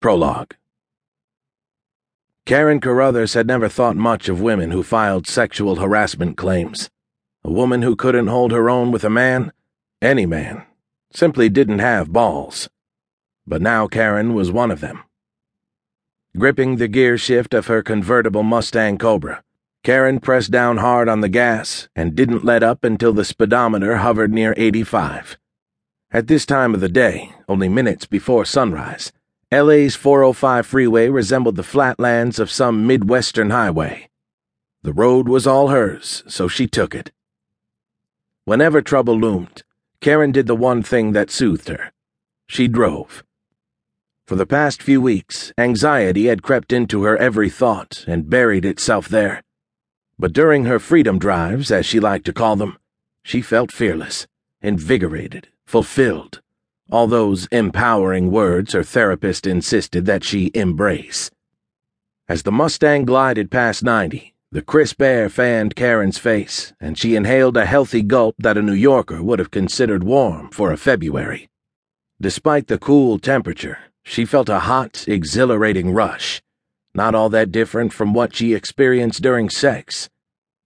[0.00, 0.54] Prologue
[2.46, 6.88] Karen Carruthers had never thought much of women who filed sexual harassment claims.
[7.42, 9.52] A woman who couldn't hold her own with a man,
[10.00, 10.64] any man,
[11.12, 12.68] simply didn't have balls.
[13.44, 15.02] But now Karen was one of them.
[16.36, 19.42] Gripping the gear shift of her convertible Mustang Cobra,
[19.82, 24.32] Karen pressed down hard on the gas and didn't let up until the speedometer hovered
[24.32, 25.36] near 85.
[26.12, 29.12] At this time of the day, only minutes before sunrise,
[29.50, 34.10] LA's 405 freeway resembled the flatlands of some Midwestern highway.
[34.82, 37.12] The road was all hers, so she took it.
[38.44, 39.62] Whenever trouble loomed,
[40.02, 41.92] Karen did the one thing that soothed her.
[42.46, 43.24] She drove.
[44.26, 49.08] For the past few weeks, anxiety had crept into her every thought and buried itself
[49.08, 49.42] there.
[50.18, 52.76] But during her freedom drives, as she liked to call them,
[53.22, 54.26] she felt fearless,
[54.60, 56.42] invigorated, fulfilled
[56.90, 61.30] all those empowering words her therapist insisted that she embrace.
[62.28, 67.56] As the Mustang glided past 90, the crisp air fanned Karen's face, and she inhaled
[67.56, 71.48] a healthy gulp that a New Yorker would have considered warm for a February.
[72.20, 76.40] Despite the cool temperature, she felt a hot, exhilarating rush,
[76.94, 80.08] not all that different from what she experienced during sex.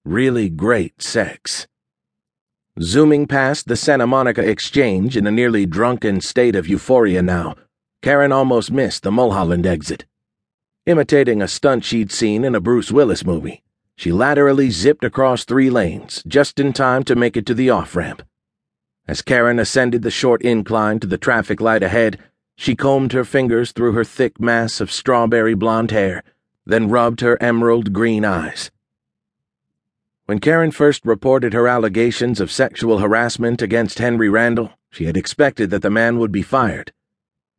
[0.04, 1.66] Really great sex.
[2.80, 7.54] Zooming past the Santa Monica Exchange in a nearly drunken state of euphoria now,
[8.00, 10.06] Karen almost missed the Mulholland exit.
[10.86, 13.62] Imitating a stunt she'd seen in a Bruce Willis movie,
[13.94, 17.94] she laterally zipped across three lanes just in time to make it to the off
[17.94, 18.22] ramp.
[19.06, 22.18] As Karen ascended the short incline to the traffic light ahead,
[22.56, 26.24] she combed her fingers through her thick mass of strawberry blonde hair,
[26.64, 28.70] then rubbed her emerald green eyes.
[30.32, 35.68] When Karen first reported her allegations of sexual harassment against Henry Randall, she had expected
[35.68, 36.90] that the man would be fired.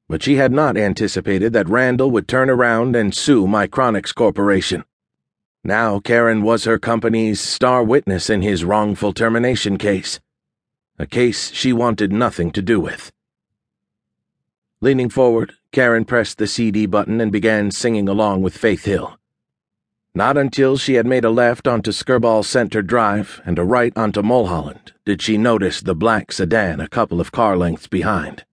[0.09, 4.85] But she had not anticipated that Randall would turn around and sue Micronics Corporation.
[5.63, 10.19] Now Karen was her company's star witness in his wrongful termination case,
[10.97, 13.11] a case she wanted nothing to do with.
[14.81, 19.19] Leaning forward, Karen pressed the CD button and began singing along with Faith Hill.
[20.15, 24.21] Not until she had made a left onto Skirball Center Drive and a right onto
[24.21, 28.45] Mulholland did she notice the black sedan a couple of car lengths behind.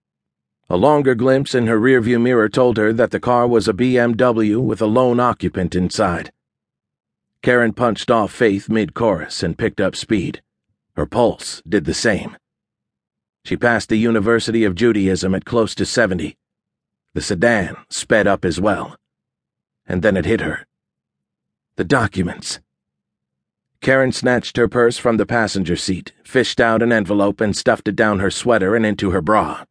[0.69, 4.59] A longer glimpse in her rearview mirror told her that the car was a BMW
[4.59, 6.31] with a lone occupant inside.
[7.43, 10.41] Karen punched off Faith mid chorus and picked up speed.
[10.95, 12.37] Her pulse did the same.
[13.45, 16.35] She passed the University of Judaism at close to 70.
[17.13, 18.97] The sedan sped up as well.
[19.85, 20.65] And then it hit her.
[21.77, 22.59] The documents.
[23.81, 27.95] Karen snatched her purse from the passenger seat, fished out an envelope, and stuffed it
[27.95, 29.63] down her sweater and into her bra.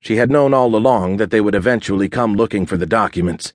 [0.00, 3.52] She had known all along that they would eventually come looking for the documents.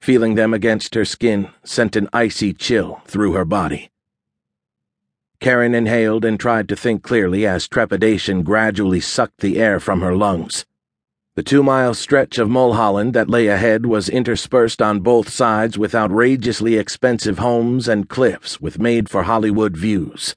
[0.00, 3.90] Feeling them against her skin sent an icy chill through her body.
[5.40, 10.16] Karen inhaled and tried to think clearly as trepidation gradually sucked the air from her
[10.16, 10.64] lungs.
[11.36, 15.94] The two mile stretch of Mulholland that lay ahead was interspersed on both sides with
[15.94, 20.34] outrageously expensive homes and cliffs with made for Hollywood views.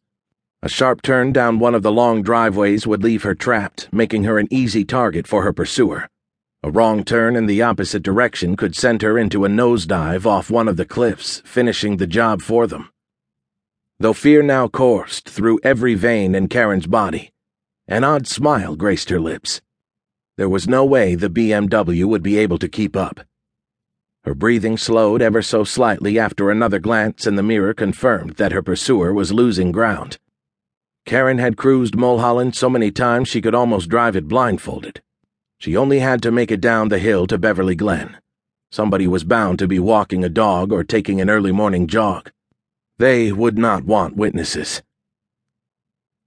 [0.61, 4.37] A sharp turn down one of the long driveways would leave her trapped, making her
[4.37, 6.07] an easy target for her pursuer.
[6.61, 10.67] A wrong turn in the opposite direction could send her into a nosedive off one
[10.67, 12.91] of the cliffs, finishing the job for them.
[13.99, 17.31] Though fear now coursed through every vein in Karen's body,
[17.87, 19.59] an odd smile graced her lips.
[20.35, 23.19] There was no way the BMW would be able to keep up.
[24.23, 28.63] Her breathing slowed ever so slightly after another glance in the mirror confirmed that her
[28.63, 30.17] pursuer was losing ground.
[31.05, 35.03] Karen had cruised Mulholland so many times she could almost drive it blindfolded.
[35.59, 38.17] She only had to make it down the hill to Beverly Glen.
[38.71, 42.31] Somebody was bound to be walking a dog or taking an early morning jog.
[42.97, 44.81] They would not want witnesses.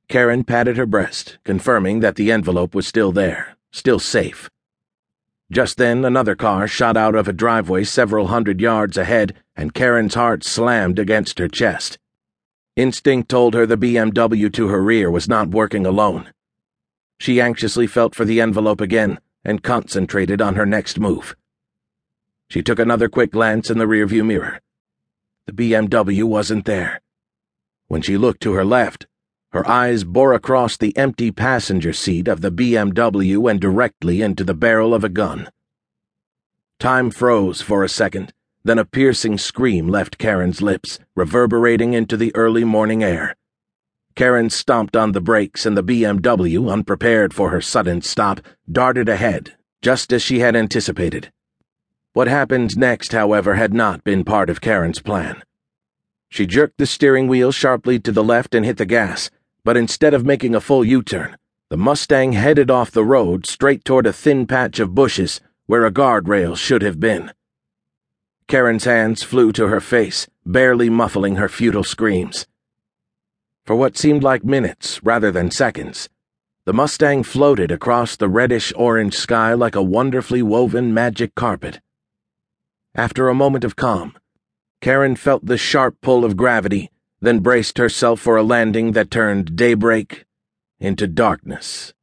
[0.08, 4.48] Karen patted her breast, confirming that the envelope was still there still safe.
[5.52, 10.14] Just then, another car shot out of a driveway several hundred yards ahead, and Karen's
[10.14, 11.98] heart slammed against her chest.
[12.74, 16.32] Instinct told her the BMW to her rear was not working alone.
[17.18, 21.36] She anxiously felt for the envelope again and concentrated on her next move.
[22.48, 24.60] She took another quick glance in the rearview mirror.
[25.46, 27.00] The BMW wasn't there.
[27.88, 29.06] When she looked to her left,
[29.52, 34.54] her eyes bore across the empty passenger seat of the BMW and directly into the
[34.54, 35.48] barrel of a gun.
[36.78, 38.34] Time froze for a second,
[38.64, 43.36] then a piercing scream left Karen's lips, reverberating into the early morning air.
[44.16, 48.40] Karen stomped on the brakes, and the BMW, unprepared for her sudden stop,
[48.70, 51.30] darted ahead, just as she had anticipated.
[52.12, 55.42] What happened next, however, had not been part of Karen's plan.
[56.28, 59.30] She jerked the steering wheel sharply to the left and hit the gas,
[59.66, 61.36] but instead of making a full U turn,
[61.70, 65.90] the Mustang headed off the road straight toward a thin patch of bushes where a
[65.90, 67.32] guardrail should have been.
[68.46, 72.46] Karen's hands flew to her face, barely muffling her futile screams.
[73.64, 76.08] For what seemed like minutes rather than seconds,
[76.64, 81.80] the Mustang floated across the reddish orange sky like a wonderfully woven magic carpet.
[82.94, 84.16] After a moment of calm,
[84.80, 89.56] Karen felt the sharp pull of gravity, then braced herself for a landing that turned
[89.56, 90.24] daybreak
[90.78, 91.94] into darkness.